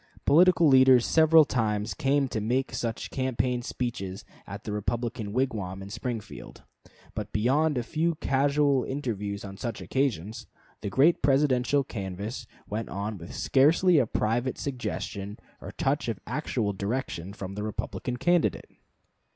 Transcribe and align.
Political 0.25 0.67
leaders 0.67 1.05
several 1.05 1.45
times 1.45 1.93
came 1.93 2.27
to 2.29 2.41
make 2.41 2.73
campaign 3.11 3.61
speeches 3.61 4.25
at 4.47 4.63
the 4.63 4.71
Republican 4.71 5.31
wigwam 5.31 5.79
in 5.83 5.91
Springfield. 5.91 6.63
But 7.13 7.31
beyond 7.31 7.77
a 7.77 7.83
few 7.83 8.15
casual 8.15 8.83
interviews 8.83 9.45
on 9.45 9.57
such 9.57 9.79
occasions, 9.79 10.47
the 10.81 10.89
great 10.89 11.21
Presidential 11.21 11.83
canvass 11.83 12.47
went 12.67 12.89
on 12.89 13.19
with 13.19 13.35
scarcely 13.35 13.99
a 13.99 14.07
private 14.07 14.57
suggestion 14.57 15.37
or 15.61 15.71
touch 15.71 16.07
of 16.07 16.19
actual 16.25 16.73
direction 16.73 17.31
from 17.31 17.53
the 17.53 17.61
Republican 17.61 18.17
candidate. 18.17 18.71